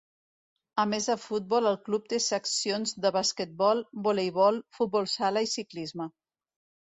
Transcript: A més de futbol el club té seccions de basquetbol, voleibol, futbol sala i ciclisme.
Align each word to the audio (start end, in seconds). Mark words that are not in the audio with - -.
A 0.83 0.85
més 0.93 1.07
de 1.09 1.15
futbol 1.25 1.69
el 1.71 1.75
club 1.89 2.07
té 2.13 2.19
seccions 2.27 2.93
de 3.05 3.11
basquetbol, 3.17 3.83
voleibol, 4.07 4.57
futbol 4.79 5.09
sala 5.13 5.45
i 5.49 5.53
ciclisme. 5.55 6.09